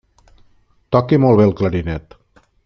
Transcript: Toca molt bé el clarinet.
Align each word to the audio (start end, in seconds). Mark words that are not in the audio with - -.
Toca 0.97 1.19
molt 1.27 1.39
bé 1.41 1.47
el 1.49 1.55
clarinet. 1.61 2.19